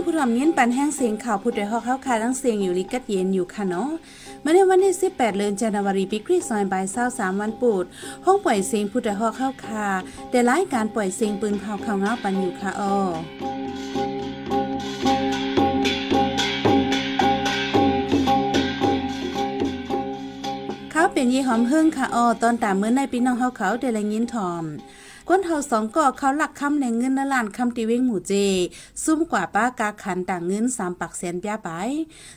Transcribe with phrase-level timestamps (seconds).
[0.00, 3.90] องผู้ทำเงินปันแห้งเสียงข่าวผู้ใดฮอกเข้าคาทั้งเสียงอยู่ลิกัดเย็นอยู่ค่ะเนาะ
[4.40, 7.84] เมื่อในวันที่ 18 เดือนจันทวารีปีคริสต์ศักราช23วันปูด
[8.26, 9.86] ห้องปล่อยเสียงผู้ใดฮอกเข้าคา
[10.30, 12.96] แต่รายการปล่อยเสียงปืนเผาข่าวเงาปันอยู่ค่ะอ้อ
[20.90, 24.64] เขาเป็นยี่หอมหึ่งค่ะอ้อตอนตามเมื่อในปีน้องเฮาเขาเดลังยินทอม
[25.32, 28.32] ก้นเฮาสองก็เขาหลักคำในเงินนล้านคำตีเว้งหมู่เจ
[29.04, 31.70] ซุ่มกว่าป้ากาขันต่างเงินสามปักแสนป้าไป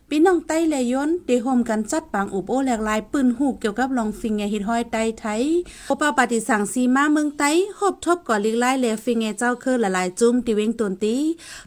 [0.09, 5.43] พี่น้องไต้เลยย้นเดโฮมกันจัดปางอุบโอแหลกลายปืนหูกเกี่ยวกับลองฟิงเงฮิตห้อยไต้ไทย
[5.87, 11.15] โอปาปฏิสังสีมาเมืองไต้หบทบก่อลิกไล่เลฟิงเงเจ้าเคอละลายจุ้มตีเว้งตนตี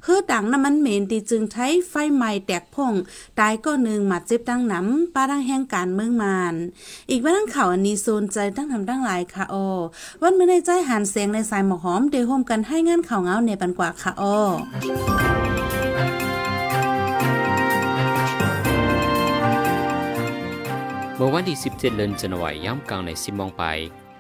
[0.05, 2.95] เฮือดังน้ำมันเหม็นตีจึงไทยไฟใหม่แตกพง
[3.39, 6.55] ตายก็หนึ่งหมัดเจ็บตั้งหน้ำป้าดังแห่งการเมืองมาน
[7.11, 9.55] อีกว่าทั้งข่าวอันนี้โซนใจตั้งทำตั้งหลายค่ะโอ
[10.23, 14.37] วันเมื่อในใจหันเสยงในสายหมอกหอมเดโฮมกันให้งานข่าวเงาในปันกว่าค่ะอ้อ
[21.17, 23.65] เมื่อวันที่ 17 เดือนจันวายย่ำกลางในสิมองไป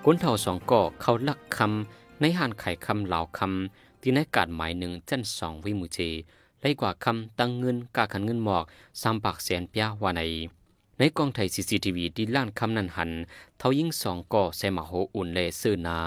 [0.04, 5.98] ก้นเท่าสองก่อเขาลักคำในห่านไข่คำเหล่าคำที่ในกาดหมายหนึ่งจันสองวิมุเจ
[6.60, 8.64] ไล่กว่าคำตั้งเงินกาขันเงินหมอก
[9.02, 10.22] สามปากแสนเปียวาใน
[10.98, 13.10] ในกองไทยซีซีทีวีที่ล้านคำนันหัน
[13.58, 15.98] เท่ายิ่งสองก่อใส่มาโหอุ่นเลเซื้อนา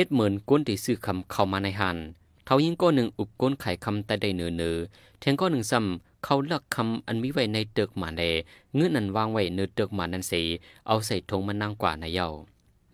[0.00, 1.98] ฮ็ดเหมือนก้นที่ซื้อคำเข้ามาในหัน
[2.44, 4.76] เท่ายิ่งก้อนหนึ่งอุบก้นไข่คำแต่ได้เนือเนือ
[5.20, 8.22] แทงก้อนหนึ่งซ้ำเขาลักคำอันมีไว้ในเตึกหมาแด
[8.74, 10.42] เงื่อนนันวางไว้เนือเตึกหมานันสี
[10.86, 12.28] เอาใส่ทงมันนางกว่าในเย้า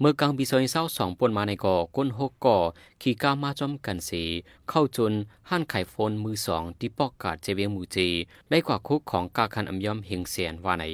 [0.01, 2.57] เมื่อกลางปีซอยเศร้าสองปนมาในก่อก้นหกก่อ
[3.03, 4.23] ขี่ก้ามาจอมกันสี
[4.69, 5.13] เข้าจน
[5.49, 8.09] ห้านไข่โฟนมือสองที่ปอกกาดเจเวียงมูจี
[8.51, 10.85] ได้กว่าคุกของกาคันอำยอมเฮงเสียนว่าใน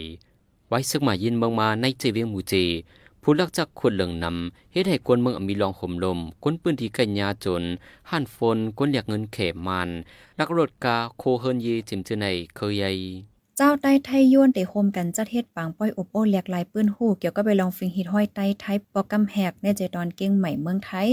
[0.69, 2.65] ไว้ซึกมายินเมืองมาในเจเวียงมูจี
[3.25, 7.63] ผู้ลักจักคนเหลืองนำเฮ็ดให้กวนเมืองมีลองห่มลมกวนปืนที่กันยาจน
[8.11, 9.91] หันฝนกวนอยากเงินเขมมัน
[10.39, 12.91] ลักรถกาโคเฮินยีจิมจือในเคยใหญ่
[13.57, 21.09] เจ้าใต้ไทยยวนเตโฮมกันจัดเฮ็ดปางป้อยอบโอแหลกลายปืนหูเกี่ยวกับไปลองฟิงฮิตห้อยไต้ไทยปอกำแหกในใจตอนเก่งใหม่เมืองไทย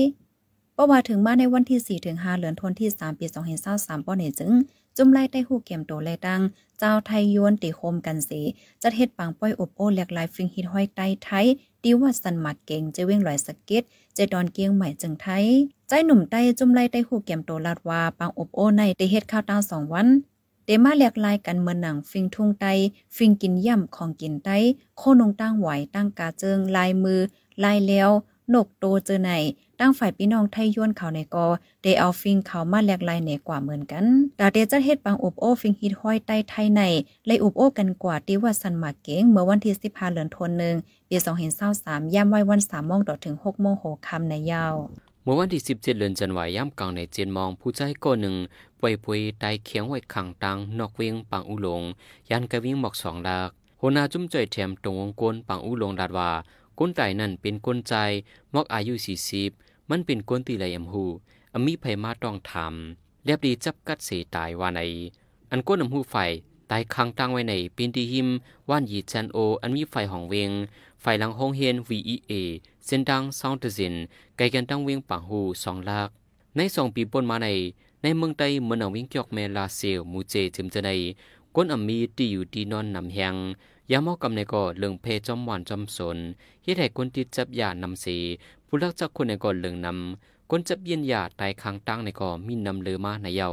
[0.73, 3.25] เพระว่าถึงมาในวันที่4ถึง5เดือนธันวาคม3ปี
[3.65, 4.51] 2023ป้อนี่จึง
[4.97, 6.41] จุ่มไล่ใต้หูเกมโตเลยดัง
[6.79, 8.41] เจ้าไทยยวนติโฮมกันสี
[8.81, 11.45] จัดเฮ็ดปังป้อยอบโอแหลกลายฟิงฮิตห้อยไต้ไทย
[11.83, 13.83] ดีว่าสันหมักเก่งจะเว้งลอยสเก็ต
[14.17, 15.45] จะดอนเกียงใหม่จึงไทย
[15.87, 20.07] ใจหนุ่มใต้จุ่มไล่ใต้หูเกมโตลาดว่าปังอบโอในได้เฮ็ดข้าวตาสองวัน
[20.65, 22.65] เตมาแหลกลายกันเมือหนังฟิงทุ่งไต
[23.15, 24.49] ฟิงกินย่ำของกินไต
[24.97, 27.19] โคนงตั้งไหวตั้งกาเจิงลายมือ
[27.63, 28.09] ลายแล้ว
[28.53, 29.31] นกโตเจอไหน
[29.79, 31.45] ตั้งฝ่ายพี่น้องไทยย้วนเขาในกอ
[31.81, 34.05] เดเอาฟิงเขามาแลกลายเหนกว่าเหมือนกัน
[34.39, 36.81] ดาเดจะเฮ็ดปังอบโอฟิงฮิตห้อยใต้ไทยใน
[37.25, 40.75] เลยอบโอกันกว่าที่ว่าสันหมากเก้งเมื่อวันที่15เดือนธันวาคม
[41.09, 41.17] ปี
[41.65, 44.75] 2023ย่ำไว้วัน3โมงต่อถึง6โมงโหคำในยาว
[45.23, 48.35] เมื่อวันที่17เจ็ดือนจันวายย่ำกลางในเจนมองผู้ใจก้หนึ่ง
[48.79, 51.83] ป่วยป่วยไตเขียงไว้ขังตังนอกเวียงปังอุลง
[52.29, 53.49] ยันกระวิ่งหมอกสองดาก
[53.81, 56.29] หัวหน้าจุ้มจ่อยแถมตรงวงกลปังอุลงดาดว่า
[56.79, 57.93] ก้นไตนั่นเป็นก้นใจ
[58.53, 59.51] มอกอายุสี่สิบ
[59.89, 61.05] มันเป็นก้นตีไหลยำหู
[61.53, 64.81] อมีไผมาต้องทำเรียบดีจับกัดเสตายว่าใน
[65.51, 66.15] อันก้นอำหูไฟ
[66.71, 68.27] ตายค้างตั้งไว้ในปินตีหิม
[68.69, 70.51] ว่านยีจันโอ อันมีไฟห้องเวง
[71.01, 72.31] ไฟหลังห้องเฮียน VEA
[72.85, 73.93] เส้นดังซองเตซิน
[74.37, 76.09] ไกลกันตั้งเวียงปังหูสองลาก
[76.55, 77.47] ในสองปีปนมาใน
[78.01, 80.89] ในเมืองไต้เมืองวิงจอกเมลาเซลมูเจจิมจะใน
[81.55, 83.35] ก้นอมีตีอยู่ดีนอนนำแหง
[83.91, 86.17] ยามอกำในก็เลืองเพจอมหวานจอมสน
[86.63, 88.17] เฮ็ดให้คนติดจับยานำสี
[88.67, 93.49] ผู้รักจักคนในก็เลืองนำคนจับเย็นยาตายค้างตั้งในก็มีนนำเลือมาในเยา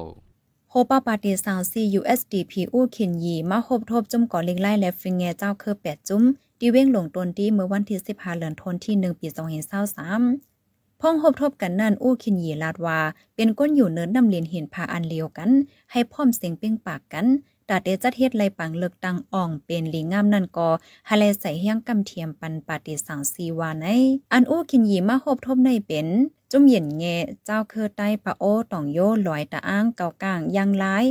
[0.70, 6.22] โฮปาปาติสาวซี USDP อู้เข็นยีมาหบทบจุ่มก่อเล็งไล่และฟิงแงเจ้าคือแปดจุ่ม
[6.60, 9.26] ดีเว้งหลงตนที่เมื่อวันที่15เดือนธันวาคมที่1ปี
[10.14, 12.98] 2023พ้องหบทบกันนั่นอู้ขินยีลาดว่า
[13.36, 15.50] เป็นก้นอยู่เนินนำเลียนเห็นพาอันเลียวกัน
[15.92, 17.26] ให้พร้อมเสียงเป้งปากกัน
[17.68, 20.68] ตาเดจัดเฮ็ดไลปังเลือกตังอ่องเป็นลีงามนั่นก็
[21.08, 23.86] ฮาเลใส่เฮียงกำเทียมปันปาติสังสีวาใน
[24.32, 26.08] อันอู้คินยีมาหบทบในเป็น
[26.50, 27.04] จุ่มเย็นแง
[27.44, 31.04] เจ้าคือใต้ปะโอต่องโยลอยตะอ้างเก่ากลางยังหลาย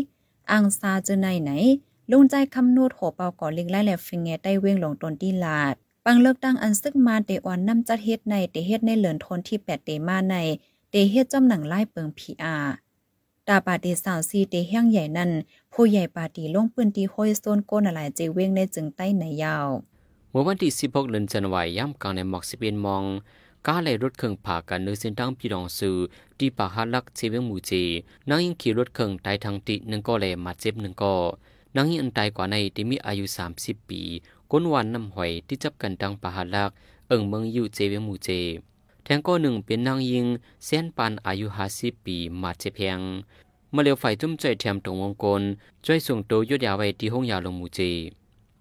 [0.52, 1.52] อังซาเจอในไหน
[2.12, 5.76] ลุงใจคำนูดโหเปาก่อลิงไล่แลฟิงแงได้เว้งหลงตนที่ลาด
[6.06, 10.36] ปังเลิกตั้งอันซึกมาเตออนนำจัดเฮ็ดในเตเฮ็ดในเหลือนทนที่8เตมาใน
[10.90, 12.56] เตเฮ็ดจอมหนังไล่เปิงพีอา
[13.48, 15.32] ตาปาตีสาวซีเตเฮียงใหญ่นั่น
[15.74, 19.68] ผู้ใหญ่ปาตีลงปืนที่ห้อยโซนโกนอะไรเจเวงในจึงใต้ในยาว
[20.32, 23.04] เมื่อวันที่ 16เดือนจันวายย่ำกลางในหมอกสิบเอ็นมอง
[23.68, 25.98] ก้าเลยรถเครื่องผ่ากันเนื้อเส้นทางพี่รองซือ
[26.38, 27.84] ที่ป่าฮัลักเซเวงมูจี
[28.30, 31.14] นางยิงขี่รถเครื่องไตายทางติหนึ่งก็เลยมาเจ็บหนึ่งก็
[31.76, 33.26] นางยิงอันตายกว่าในที่มีอายุ
[33.58, 34.02] 30 ปี
[34.52, 36.70] ก้นวันน้ำหอยที่จับกันดังป่าฮัลัก
[37.08, 38.30] เอิงเมืองอยู่เจเวงมูเจ
[39.06, 40.26] แทงก็หนึ่งเป็นนางยิง
[40.66, 43.00] เส้นปันอายุ50ปีมาเจเพียง
[43.74, 45.42] มาเลียวไฟจุ้มใจแถมตรงวงกล
[45.86, 47.92] ช่วยส่งตัวยุดยาไว้ที่ห้องยาลงมูจี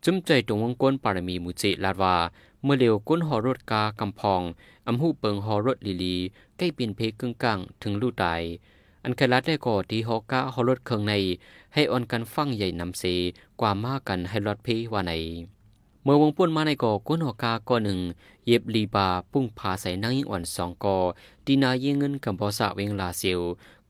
[0.04, 2.16] จุ้มใจตรงวงกลปารมีมูจีลาดว่า
[2.62, 4.42] เมื่อเลียวก้นหอรถกากำพอง
[4.86, 6.16] อำหูเปิงหอรถลีลี
[6.56, 8.42] ใกล้ปีนเพกึ่งกลางถึงลู่ตาย
[9.04, 11.12] อันเคลัดได้ก่อที่หอกะหอรถเครื่องใน
[11.74, 13.04] ให้อ่อนกันฟังใหญ่นำเส
[13.60, 15.12] กว่ามากันให้รถเพว่าใน
[16.06, 18.00] เมื่อวงป่นมาในก่อก้นหอกาก่อหนึ่ง
[18.46, 20.96] เย็บลีบาปุ้งผาใส่นางยิ่งอ่อนสองก่อ
[21.46, 23.40] ดีนายิงเงินกับบอสะเวงลาเซียว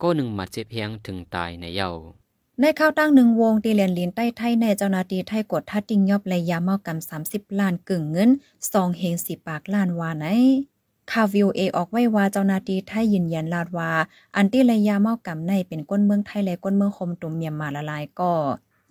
[0.00, 1.90] ก็หนึ่งมาเจ็บเพียงถึงตายในเย้า
[2.60, 8.30] ในข้าวตั้งหนึ่งวงตีเลียนลินใต้ไทยในเจ้านาทีไทยกดทัดติงยอบและยาเมากำสามสิบล้านกึ่งเงิน
[8.72, 10.26] สองเฮงสิปากล้านวาไหน
[11.10, 13.90] ข่าววิวเอออกไว้ว่าเจ้านาทีไทยยืนยันลาดว่า
[14.36, 18.32] อันที่ระยาเมากำในเป็นก้นเมืองไทยและก้นเมืองคมตุ่มเมียมมาละลายก็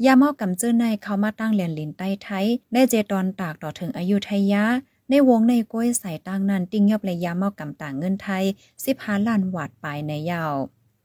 [0.06, 4.63] ยาเมากำเจ้อในเขามาตั้งเลียนลินใต้ไทยได้เจตอนตากต่อถึงอายุทยา
[5.10, 8.44] ในวงในก้อยใส่ตั้งนั้นติ้งยอบระยาเมากำต่างเงินไทย
[8.86, 10.56] สิบห้าล้านวาดปายในยาว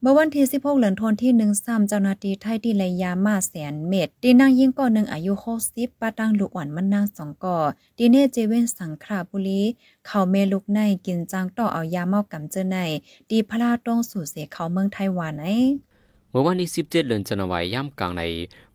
[0.01, 5.33] เมื่อวันที่16เหลือนทนที่1ซ้ำเจ้าหน้าที่ไทยที่ระยามาแสนเม็ดตีนางยิงก่อหนึ่งอายุ
[5.69, 7.59] 60ปาตังลูกอ่อนมันนางสองก่อ
[7.99, 9.63] ดีเนเจเวนสังคราบุรี
[10.07, 12.77] เขาเมลุกในกินจางต่อเอายาเมากำเจอใน
[13.31, 15.45] ดีพลาต้องสู่เสียเขาเมืองไทยวานไหน
[16.31, 18.23] เมื่อวันที่17เดือนจันวายย่ำกลางใน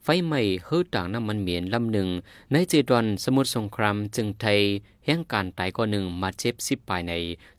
[0.03, 2.09] ไฟไหม้เฮือต่างน้ำมันเหมียนลำหนึ่ง
[2.51, 4.59] ในเจดอนสมุทรสงครามจึงไทย
[5.05, 7.13] แห่งการตายก่อหนึ่งมาเจ็บสิบปลายใน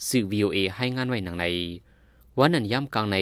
[0.09, 1.47] สื่อวีโอเอให้งานไว้หนังใน
[2.39, 3.19] วันนั้นย่ำกลางใน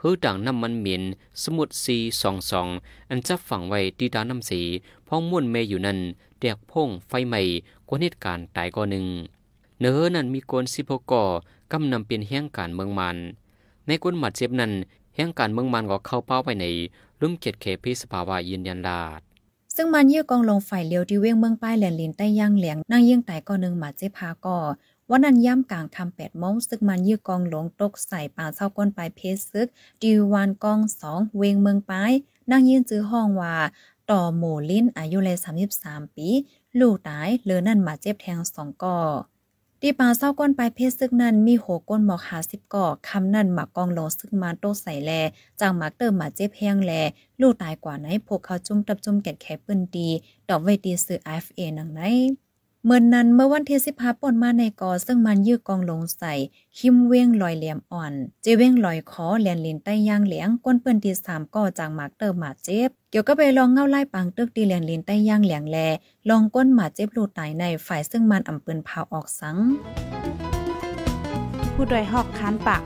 [0.00, 1.02] ฮือต่างน้ำมันเหมียน
[1.42, 2.68] สมุดซีสองสอง
[3.10, 4.60] อันจับฝังไว้ที่ดาน้ำสี
[5.06, 5.98] พ้องม่วนเมอยู่นั้น
[6.40, 7.40] แดกพงไฟใหม่
[7.88, 9.06] กว่าเหตุการณ์ตายก่อหนึ่ง
[9.80, 11.24] เนื้อนั้นมีกนสิพก่อ
[11.72, 13.16] กำนำเปลี่ยนแห่งการเมืองมัน
[13.86, 14.72] ในกวนหมัดเจ็บนั้น
[15.14, 16.66] แห่งการเมืองมันก็เข้าเป้าไปใน
[17.20, 19.20] ลุ่มเกียรติเคพิสภาวะยืนยันลาด
[19.76, 24.58] ซึ่งมันยื้อกองลงฝ่ายเลียวที่เว้งเมืองป้ายแหลนลินใต้ย่างเหลียงนั่งยิ่งไต่ก่อหนึ่งหมาเจพาก่อ
[25.10, 29.68] วันนั้นย่ำกลางคำแปดโมงซึกมันยื้อกองหลงตกใส่ป่าเศร้าก้นปลายเพชรซึก
[30.02, 32.12] ดิวานกองสองเวงเมืองปลาย
[32.50, 33.56] นั่งยืนจื้อห้องว่า
[34.10, 36.28] ต่อหมู่ลิ้นอายุเลยสามสิบสามปี
[36.80, 38.98] ลูกตายเลือนั่นมาเจ็บแทงสองก่อ
[39.82, 45.10] ตีปาเศร้าก้นปลายเพศซึกนั้นมีโหก้นหมอกหาสิบก่อคำนั่นหมากกองโลงซึกมาโตใส่แล
[45.60, 46.92] จังหมากเติมหมาเจ็บแห้งแล
[47.40, 50.08] ลูกตายกว่าไหนพวกเขาจุ่มตับจุ่มแกดแคปืนดี
[50.48, 52.00] ดอกไว้ดีซื้อ IFA หนังไหน
[52.88, 56.32] เมื่อนนั้นเมื่อวันที่สิบห้าป่นมาในกอซึ่งมันยื้อกองลงใส่
[56.78, 58.12] คิมเว้งลอยเหลี่ยมอ่อน
[58.42, 65.76] เจเว้งลอยคอแลนลินใต้ย่างเหลียงก้นเปิ้นที่สามก่อจางหมากเติมหมาเจ็บ เกี่ยวก็ไปลองเงาไล่ปังตึกตีแลนลินใต้ย่างเหลียงแล
[66.28, 69.56] ลองก้นหมาเจ็บลูตายในฝ่ายซึ่งมันอำปืนพาวออกสัง
[71.74, 72.82] ผู้ดยหอกคานปาก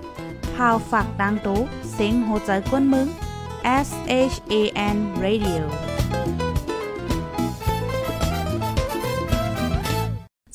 [0.54, 1.60] พาวฝากดังตู้
[1.92, 3.08] เสียงโหใจก้นมึง
[3.86, 3.88] S
[4.32, 4.54] H A
[4.94, 5.62] N Radio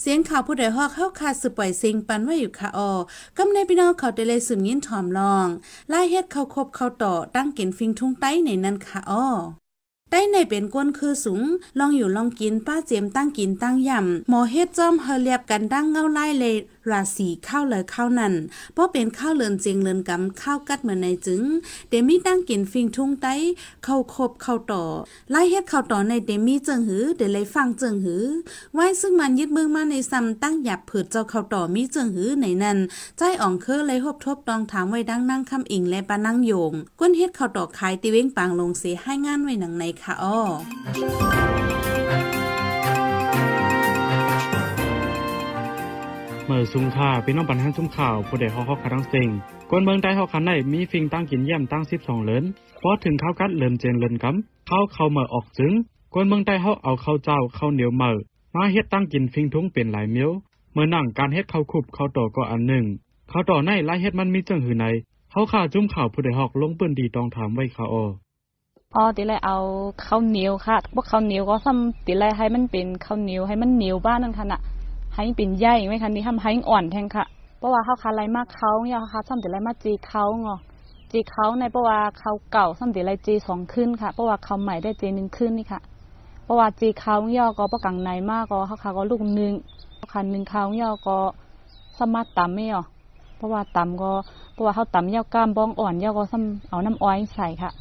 [0.07, 2.93] เสียงข่าวผู้ใดฮอกเข้าคาสืบปล่อยเสียงปันไว้อยู่ค่ะออ
[3.37, 5.47] กำในพี่น้องเขาได้เลยสืบยินถอมลอง
[5.89, 9.25] ไล่เฮ็ดเขาคบเขาต่อตั้งเกินฟิงทุ่งไต้ในนั้นค่ะออ
[10.11, 11.41] ได้ในเป็นก้นคือสูง
[11.79, 16.55] ลองอยู่ลองกินป้าเจียมตั้งกินตั้งยำหมอเฮ็ดจอมเฮเรียบกันดั้งเงาไล่เลย
[16.91, 18.33] ราศีข้าวเลยข้าวนั่น
[18.73, 21.43] เพราะเป็นข้าวเลือนเจียงเลือนกำข้าวกัดเหมือนในจึง
[21.89, 23.35] เดมี่ตั้งกินฟิงทุ่งไต้
[23.83, 24.83] เข้าคบเข้าต่อ
[25.31, 28.23] ไล่เฮ็ดเข้าต่อในเดมี่เจิงหือเดเลยฟังเจิงหือ
[28.73, 32.77] ไว้ซึ่งมันยึดมือมาในซ้ำตั้งหยับเผิดเจ้าเข้าต่อมีเจิงหือในนั้น
[33.17, 40.39] ใจอ่องเคอเลยหบทบตองถามไว้ดังนั่งคำอิงและปานั่งโยง ก้นเฮ็ดเข้าต่อขายติเว้งปางลงเสียให้งานไว้หนังในค่ะอ้อ
[46.47, 49.29] เมื่อซุงค่าพี่น้องปันหันซุ่มข่าวผู้ใดฮอกฮอกคัทั้งสิง
[49.69, 52.43] กวนเมืองใต้ฮอกคันได้มีฟิงตั้งกินเยี่ยมตั้ง12เหริน
[52.81, 55.73] พอถึงข้าวกัดเลินเจนเลินกำข้าวเข้าเมื่อออกจึง
[56.13, 58.15] กวนเมืองใต้เฮาเอาข้าวเจ้าข้าวเหนียวเมื่อ
[58.55, 60.31] มาเฮ็ดตั้งกินฟิงทุงเป็นหลายเมียว
[60.73, 62.83] เมื่อนั่งการเฮ็ดข้าวคุบข้าวต่อก็อันหนึ่ง
[63.31, 64.85] ข้าวต่อในลายเฮ็ดมันมีเจังหือไหน
[65.31, 68.05] เฮาข่าจุ่มข่าวผู้ใดฮอกลงปืนดีตองถามไว้ค่ะออ
[68.95, 69.57] อ๋อตีแรเอา
[70.05, 74.59] ข้าวเหนียวค่ะพวกข้าวเหนียวก็ซ้ำตีแรให้มันเป็นข้าวเหนียวให้มันเหนียวบ้านนั่นค่ะน่ะ
[75.15, 77.25] ให้เป็นใหญ่ไหมคะนี่ทำให้อ่อนแทงค่ะ
[77.57, 80.59] เพราะว่าเขาคาไรมากเขาเนี่ยเขาซ้ำแต่ไรมากจีเขาเงาะ
[81.11, 85.81] จีเขาในเพราะว่าเขาเก่าซ้ำแต่ไรจีสองขึ้นค่ะเพราะว่าเขาใหม่ได้จีหนึ่งขึ้นนี่ค่ะ
[86.43, 89.53] เพราะว่าจีเขาย่อก็ประกังในมากก็เขาขาก็ลูกหนึ่ง
[90.13, 91.17] คันหนึ่งเขาย่อก็
[91.97, 92.83] สามารถต่ำไม่หรอ
[93.37, 94.11] เพราะว่าต่ำก็
[94.53, 97.71] เพราะว่าเขาต่ำย่อกล้ามบ้องอ่อนย่อก็ซ้ำเอาน้ำอ้อยใส่ค่ะ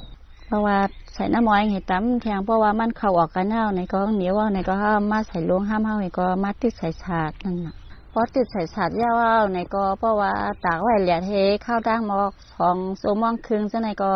[0.55, 0.79] ราะว่า
[1.15, 7.75] ใส่น้ำอ้อยเห็ดตั้มแทงเพราะว่ามันเข่าออกกันเน่าในก็เหนียวในก็ห้ามมาใส่ลวงห้ามห้าในก็มาติดใส่ฉาดนั่นน่ะ
[8.13, 10.33] พอติดใส่ฉาดยาวในก็เพราะว่า
[10.65, 11.31] ตากไว้เหลียเท
[11.65, 14.13] ข้าวดังมอกของโซมองคึงซะในก็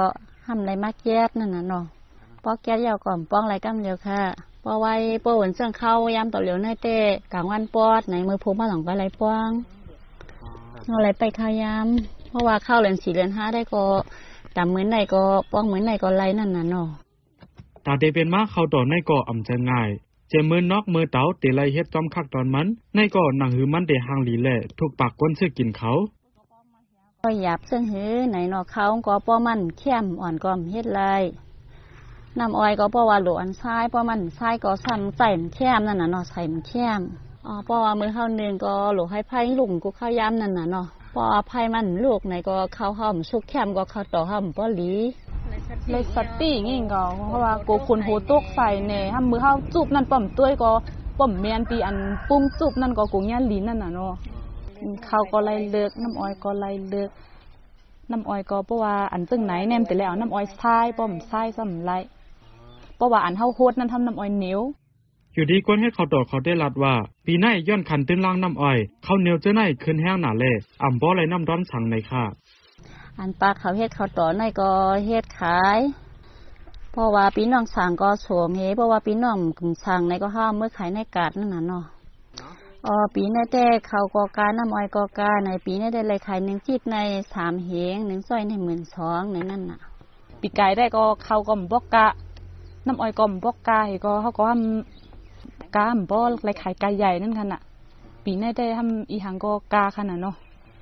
[0.47, 1.85] ห้ามในมาแก๊สนั่นน่ะเนาะ
[2.42, 4.23] พอแก๊สยาวก่อนป้องไรกั้มเดียวค่ะ
[4.62, 6.99] พอไว้ปวดเสื่องเข้ายำต่อเหลียวในเต้
[7.33, 9.50] กลางวันปอดในมือพูมาหลังไปไรป้อง
[10.97, 13.85] อะไรไปขายำเพราะว่าเข้าเหรียญสี่เหรียญห้าได้ก็
[14.59, 15.23] ตามเหมือนไหนก็
[15.53, 16.88] ป้องเหมือนไหนก็ไล่นั่นน่ะเนาะ
[17.87, 19.91] ตาเตเป็นมาเข้าต่อในก่ออำจะง่าย
[20.29, 25.93] เจมือนอกมือเตาเตไลเฮ็ดจอมคักตอนมัน ในก่อหนังหือมันเดหางหลีแหล่ถูกปากก้นซื้อกินเขา
[27.23, 31.00] ก็หยาบซึ่งหือไหนเนาะเขาก็ป้อมันเข้มอ่อนก็เฮ็ดไร
[32.38, 37.00] น้ำอ้อยก็เพราะว่าหลวนทรายเพราะมันทรายก็ซ้ำใส่มันเข้มนั่นน่ะเนาะใส่มันเข้ม
[37.47, 44.93] อ๋อเพราะว่ามือเข้าหนึ่งก็หลให้ไผ่ลุงกูเข้าย้ำนั่นน่ะเนาะเพราะว่าไผ่มันลูกไหนก็เข้าห้อมสุกเข้มก็เข้าต่อห้อมป้อหลี
[45.91, 50.71] เลยสติงี้ก็เพราะว่าโกคุณโหตกใส่เน่ถ้ามือเฮาจุบนั่นป่อมต้วยก็
[51.19, 51.97] ป่อมเมียนปีอัน
[52.29, 54.12] ปุ้งจุบนั่นก็กูย่าลิ้นนั่นน่ะเนาะ
[55.09, 57.11] ข้าวก็ไล่เลิกน้ำอ้อยก็ไล่เลิก
[58.11, 61.93] น้ำอ้อยก็เพราะว่าอันตึงไหนแนมแต่แล้วน้ำอ้อยทรายป่อมทรายซ้ำไร
[62.97, 64.61] เพราะว่าอันเฮาโฮดนั่นทำน้ำอ้อยเหนียว
[65.38, 66.95] อยู่ดีก้นให้เขาต่อเขาได้รัดว่า
[67.26, 70.52] ปีไหนย้อนคันตื้นล่างน้ำอ้อยเขาเหนียวเจ้าไหนขึ้นแห้งหนาเล่
[70.83, 72.25] อ่ำบ่ไหลน้ำร้อนสั่งในค่ะ
[73.18, 74.71] อันปลาเขาเฮ็ดเขาต่อในก็
[75.07, 75.78] เฮ็ดขาย
[76.92, 79.38] เพราะว่าพี่น้องสั่งก็สวมเฮเพราะว่าพี่น้อง
[79.87, 81.85] สั่งในก็ห้ามเมื่อขายในกาดนั่นน่ะเนาะ
[82.87, 86.97] อ๋อปีในแต่เขาก็การน้ำอ้อยก็การในปีในได้เลยขายหนึ่งจิตใน
[87.33, 89.78] สามเหงหนึ่งสร้อยในหมื่นสองในนั่นน่ะ
[90.40, 92.07] ปีกายได้ก็เข้าก็มบอกกะ
[92.87, 95.08] น้ำอ้อยก็มบอกกาก็เขาก็ทำ
[95.77, 97.61] กามบ่ไรขายกายใหญ่นั่นคันน่ะ
[98.25, 100.37] ปีนี้ได้ทำอีหังก็กาขนาดเนาะ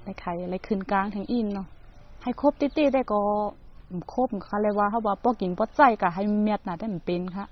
[0.05, 1.67] ไรขายไรคืนกลางทั้งอินเนาะ
[2.23, 3.21] ให้ครบติตี้ได้ก็
[4.15, 7.45] ครบค่ะเลยว่าเขาว่าป้อกินป้อใจกะให้เมียดน่ะได้มันเป็นค่ะ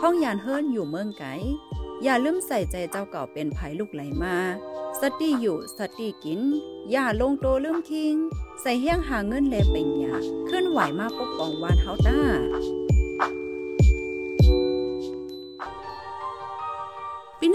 [0.00, 1.24] ห้องยานเฮิรนอยู่เมืองไก
[2.04, 4.36] อย่าลืมใส่ใจเจ้าเก่าเป็นภัยลูกไหลมา
[5.06, 6.40] สติอยู่สติกิน
[6.90, 8.14] อย่าลงโตลืมคิง
[8.60, 10.14] ใส่เฮี้ยงหาเงินแลเป็นหยา
[10.46, 12.18] เคลื่อนไหวมาปกป้องวานเฮาต้า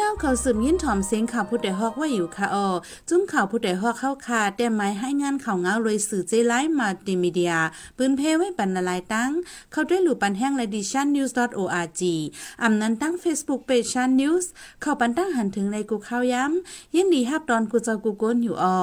[0.01, 2.67] น้องเขาสืบยินถ่อมเสียงข่าวผู้ใดฮอกว่าอยู่ค่ะออ
[3.09, 7.53] จุ้มข่าวผู้ใดฮอกเข้าคาแต่ไม้ให้งานข่าวเงาเลยสื่อเจไลฟ์มาติมีเดีย
[7.97, 9.31] ปืนเพไว้บรรลายตั้ง
[9.71, 12.01] เขาด้วยหลู่ปันแห้งและดิชันนิวส์ .org
[12.63, 14.49] อำนั้นตั้ง Facebook Page ชันนิวส์
[14.81, 18.79] เข้าปันตั้งหันถึงในกูข่าวย้ำยินดีฮับดอนกูเจ้ากูโกนอยู่ออ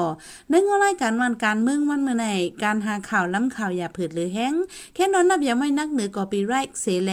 [0.50, 2.26] ในงอรายการวันการเมืองวันเมื่อไหน
[2.62, 4.54] การหาข่าวล้ำข่าวอย่าเผืดหรือแห้ง
[4.94, 7.12] แค่นอนนับอย่าไม่นักเหนือกอปีไรเสแล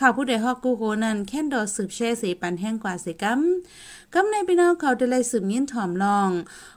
[0.00, 3.39] ข่าวผู้ใดฮอกกูโกนั้นแค่ดอสืบแช่เสปันแห้งกว่าเสกัม
[4.14, 6.30] กำในพี่น้องเขาได้เลยสืบยินถ่อมลอง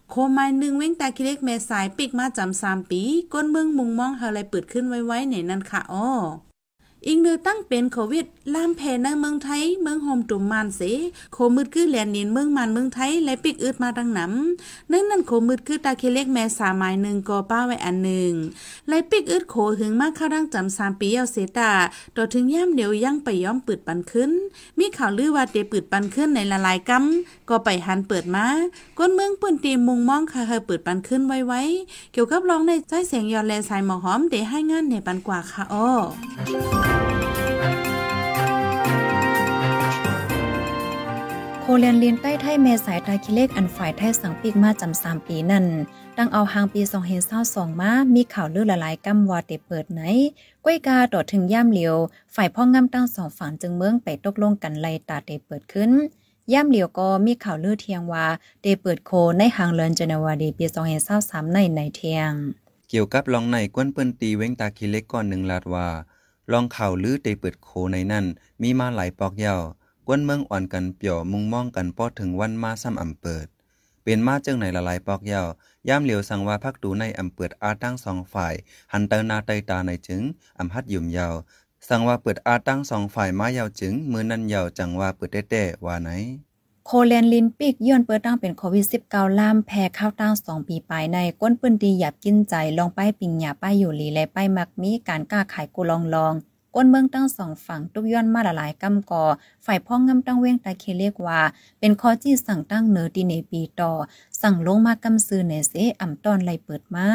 [0.09, 3.01] โคมายหนึ่งเว้งตาคิเล็กแม่สายปิกมาจำสามปี
[3.33, 6.09] ก้นเมืองมุงมองเฮาเลยเปิดขึ้นไว้ๆในนั่นค่ะอ้อ
[7.07, 10.81] อีกเนือตั้งเป็นโควิดล่ามแผ่ในเมืองไทย เมืองโฮมตุ่มมานเส
[11.33, 18.31] โคมืดคือแลนเนียนเมืองมันเมืองไทยและปิกอึดมาดังหนำนั่นนั่นโคมืดคือตาเคเล็กแม่สาหมายหนึ่งกอป้าไว้อันหนึ่ง
[18.89, 21.71] และปิกอึดโคหึงมากเข้าดังจำสามปีเอาเสตา
[22.15, 24.31] ต่อถึงย่ามเดียวยังไปย้อมปืดปันขึ้น
[24.79, 28.45] มีข่าวลือว่าเตปืดปันขึ้นในละลายกำก็ไปหันเปิดมา
[28.97, 31.61] ก้นเมืองปืนตีมุงมองค่ะเฮเปิดปันขึ้นไว้ไว้
[32.13, 36.92] เกี่ยวกับร้องในใจเสียงยอนแลสายหมอหอมเดให้งานในปันกว่าค่ะอ้อ
[41.65, 45.65] โคเรียนเลียนใต้ไทยเมสายตาคิเลกอันฝ่ายไทยสังปีกมาจำสามปีนั่น
[46.17, 50.01] ตั้งเอาหางปีสองเฮนเศร้าสองมา มีข่าวลือละลายกำว่าเตเปิดไหน
[50.63, 51.95] ก้วยกาต่อถึงย่ามเหลียว
[52.35, 55.91] ฝ่ายพ่องำตั้งสองฝั่งจึงเมืองไปตกลงกันไลตาเตเปิดขึ้น
[56.53, 58.25] ย่ามเหลียวก็มีข่าวลือเทียงว่า
[58.61, 62.31] เตเปิดโคในหางเลินเจนวาดีปีสองเฮนเศร้าสามในในเทียง
[62.89, 65.87] เกี่ยวกับลองในกวนเปิ้นตีเว้งตาคิเลกก่อนหนึ่งลาดว่า
[66.51, 68.25] ลองข่าวลือเตเปิดโคในนั่น
[68.61, 69.61] มีมาหลายปอกยาว
[70.07, 73.47] กวนเมืองอ่อนกันเปี่ยวมุงมองกันป้อถึงวันมาซ้ำอำเปิด
[74.03, 75.47] เป็นมาเจิงไหนละลายปอกยาว
[75.87, 78.53] ย่ามเหลียวสังว่าพักดูในอำเปิดอาตั้งสองฝ่าย
[78.91, 80.21] หันเตอนาเตยตาในจึง
[80.59, 81.35] อำฮัดยุ่มยาว
[81.89, 86.09] สังว่าเปิดอาตั้งสองฝ่ายมายาวจึงมือนั้นยาวจังว่าเปิดแต้ๆว่าไหน
[86.87, 96.33] โคแลนลินปิกย้อนเปิดตั้งเป็นโควิด -19 ล่ามแพ้ข้าวตั้งสองปีปลายในก้นปืนดีหยับกินใจลองป้ายปิงหยาป้ายอยู่หลีและป้ายมักมีการกล้าขายกูลองลอง
[96.75, 99.23] ก้นเมืองตั้งสองฝั่งตุกย้อนมาละลายกำกอ
[99.65, 101.39] ฝ่ายพ่องงำตั้งเว้งตาเคเรียกว่า
[101.79, 103.91] เป็นข้อจี้สั่งตั้งเนือดีในปีต่อ
[104.41, 107.07] สั่งลงมากำซื้อในเสอ่ำตอนไลเปิดมา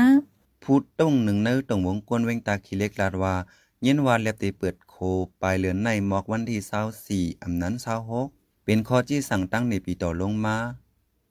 [0.62, 3.34] พูดตรงหนึ่งเนอตรงวงกวนเวงตาเคิเล็กลาดว่า
[3.82, 4.94] เย็นวานเล็บตีเปิดโค
[5.42, 8.28] ปลายเหลือนในหมอกวันที่เศร้าสี่อำนั้นเศร้าหก
[8.70, 10.56] เป็นข้อที่สั่งตั้งในปีต่อลงมา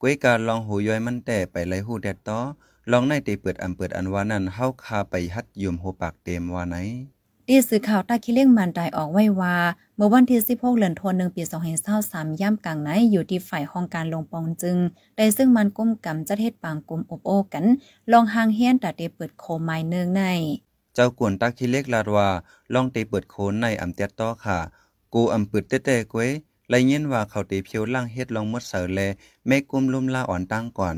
[0.01, 2.39] ก้วยการลองหูย้อยมันแต่ไปไล่หูแดดต่อ
[2.91, 6.75] ลองในตีเปิดอำเปิดอันว่านั้นเฮาคาไปฮัดยุมโหปากเต็มว่าไหน
[7.47, 9.55] ดีสื่อข่าวตาคิเล่งมันได้ออกไว้ว่า
[9.95, 11.43] เมื่อวันที่16เดือนธันวาคมปี
[11.91, 14.77] 2023ย่ำกลางไหนอยู่ที่ฝ่ายห้องการลงปองจึง
[15.17, 17.65] ได้ซึ่งมันก้มกำจะเทศปางกลุ่มอบโอกัน
[18.11, 20.23] ลองหางเฮียนแต่เดเปิดโคไม้เนืองใน
[20.95, 22.27] เจ้ากวนตาคิเล็กลาดว่า
[22.73, 24.59] ลองตีเปิดโคนในอำเตียดต่อค่ะ
[25.13, 26.29] กูอำเปิดเต้ๆกวย
[26.69, 28.99] ไลยินว่าเขาตีเพียวล่างเฮ็ดลองมดเสาแล
[29.47, 30.95] แม่กุมลุมลาอ่อนตั้งก่อน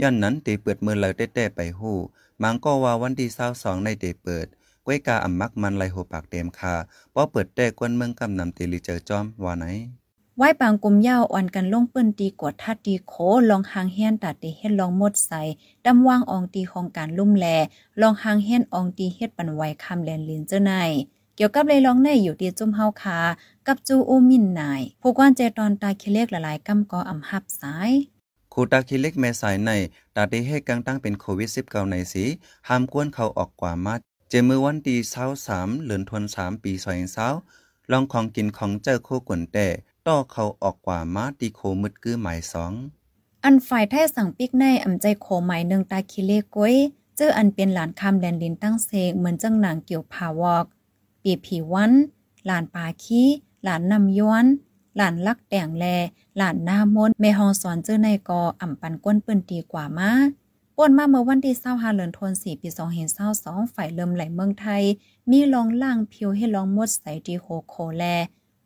[0.00, 1.96] ย้อนนั้นตีเปิดมือเลยเต้ๆไปหู้
[2.42, 4.46] มังก็ว่าวันที่22ในเตเปิด
[4.86, 6.74] ก้วยกาอ่ำมักมันไหลหัวปากเต็มคา
[7.14, 9.64] ป้อเปิดแต่กวนเมืองกำนำตีลีเจอจอมว่าไหน
[10.36, 13.14] ไหว้ปางกลมยาวอ่อนกันลงเปิ้นตีกวดทัดตีโข
[13.50, 15.42] ลองหางเฮียนตัดตีเฮ็ดลองมดใส่
[15.84, 17.46] ดำว่างอองตีของการลุ่มแล
[18.00, 20.72] ลองหางเฮียนอองตีเฮ็ดปันไวคำแลนลินเจ้าใน
[21.36, 23.18] เกี่ยวกับเลยลองในอยู่ที่จุ่มเฮาคา
[23.66, 27.90] กับจูอูมินนายผู้กวนเจตอนตาคิเลกหลายๆกำกออำหับสาย
[28.52, 29.70] คูตาคิเล็กแม่สายใน
[30.16, 32.24] ตาได้ให้กังตั้งเป็นโควิด 19 ในสี
[32.68, 33.94] ห้ามกวนเขาออกกว่ามา
[34.28, 34.98] เจมือวันที่
[35.42, 36.72] 23เดือนธันวาคมปี
[37.32, 39.68] 2020ลองของกินของเจ้าโคกวนแต่
[40.06, 42.72] ต่อเขาออกกว่ามาตีโคมึดกือหมายสอง
[43.44, 46.74] อันฝ่ายไทยสั่งปิกในอำใจโคหมายหนึ่งตาคิเลก้อย
[47.16, 50.66] เจออันเป็นหลานคำแดนดินตั้งเซงเหมือนจังหนังเกี่ยวพาวอก
[51.22, 51.92] ปีผีวัน
[52.46, 53.22] หลานปาคี
[53.64, 54.44] หลานนำย้วน
[54.96, 55.86] หลานลักแต่งแล
[56.36, 60.10] หลานหน้ามนแม่ฮองสอนเจอในกออ่ำปันก้นเปิ้นตีกว่ามา
[60.76, 62.68] ป่นมาเมื่อวันที่25เดือนธันวาคมปี
[63.22, 64.82] 2022ฝ่ายเริ่มไหลเมืองไทย
[65.30, 68.04] มีลองล่างเพียวให้ลองมดใส่ดีโคโคแล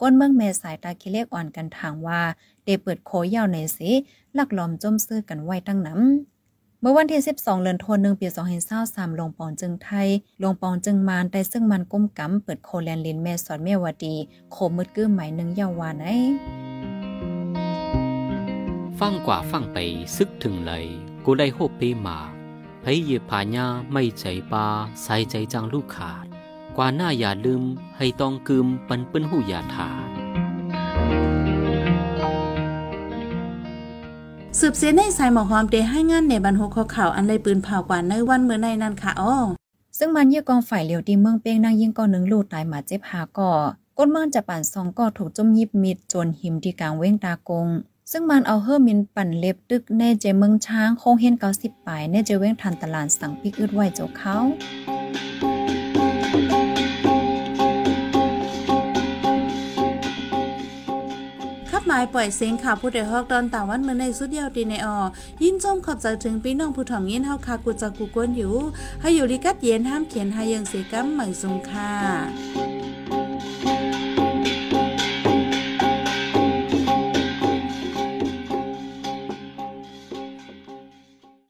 [0.01, 2.21] ก้นเมืองแม่สายตาคิเลกอ่อนกันทางว่า
[2.65, 3.91] เดเปิดโคยาวในสิ
[4.37, 6.36] ลักลอมจมซื้อกันไว้ตั้งน้ำ
[6.88, 8.26] มื่อวันที่ 12เดือนธันวาคมปี
[8.73, 10.09] 2023ลงปองจึงไทย
[10.43, 14.14] ลงปองจึงมานได้ซึ่งมันก้มกำเปิดโคแลนลินแม่สอนแม่วดี
[14.52, 16.05] โคมืดกื้อหมายหนึ่งยาววาไหน
[18.99, 19.76] ฟังกว่าฟังไป
[20.16, 20.85] ซึกถึงเลย
[21.25, 22.19] กูได้โฮปปีมา
[22.83, 24.66] พยเยผาญาไม่ใจปา
[25.02, 26.26] ใส่ใจจังลูกขาด
[26.76, 27.62] กว่าหน้าอย่าลืม
[27.97, 30.15] ให้ต้องกึมปันเปิ้นหูอย่าถาด
[34.61, 39.37] สืบเสียในสายหมอหอมเดให้งานในบรรหกข้อข่าวอันเลยปืนเผากว่าในวันเมื่อในนั้นค่ะอ้อ
[39.99, 43.53] ซึ่งมันเยี่ยกองฝ่ายเหลียวดีเมืองเป้งนางยิงก่อหนึ่งลูกตายหมาเจ็บหาก่อ
[43.99, 47.69] ก้นเมืองจะปั่นสองก่อถูกจมยิบมิดจนหิมที่กลางเว้งตากง
[48.11, 64.98] ซึ่งมันเอาเฮอร์มินปั่นเล็บตึกในเจเมืองช้างโคงเห็นเกาสิบปลายในเจเว้งทันตลาดสั่งปิกอึดไว้เจ้าเขาายปล่อยเสียงข่าวผู้ใดฮอกตอนต่างวันเมื่อในสุดเดียวตีในออ
[65.42, 68.54] ยินจมขอบใจถึงพี่น้องผู้ถ่อมยินเฮาคากูจากกูกวนอยู่
[69.00, 72.65] ให้อยู่ลิกัดเย็นห้ามเขียนให้ยังเสียกัมเหม่สุงค่ะ